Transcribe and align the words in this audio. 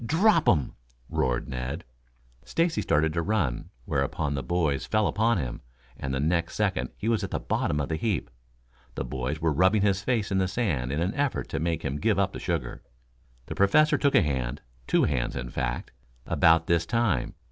"Drop 0.03 0.49
'em!" 0.49 0.73
roared 1.09 1.47
Ned. 1.47 1.83
Stacy 2.43 2.81
started 2.81 3.13
to 3.13 3.21
run, 3.21 3.69
whereupon 3.85 4.33
the 4.33 4.41
boys 4.41 4.83
fell 4.87 5.05
upon 5.05 5.37
him, 5.37 5.61
and 5.95 6.11
the 6.11 6.19
next 6.19 6.55
second 6.55 6.89
he 6.97 7.07
was 7.07 7.23
at 7.23 7.29
the 7.29 7.39
bottom 7.39 7.79
of 7.79 7.87
the 7.87 7.97
heap. 7.97 8.31
The 8.95 9.05
boys 9.05 9.39
were 9.39 9.53
rubbing 9.53 9.83
his 9.83 10.01
face 10.01 10.31
in 10.31 10.39
the 10.39 10.47
sand 10.47 10.91
in 10.91 11.03
an 11.03 11.13
effort 11.13 11.49
to 11.49 11.59
make 11.59 11.85
him 11.85 11.97
give 11.99 12.17
up 12.17 12.33
the 12.33 12.39
sugar. 12.39 12.81
The 13.45 13.53
Professor 13.53 13.99
took 13.99 14.15
a 14.15 14.23
hand 14.23 14.61
two 14.87 15.03
hands 15.03 15.35
in 15.35 15.51
fact 15.51 15.91
about 16.25 16.65
this 16.65 16.87
time. 16.87 17.35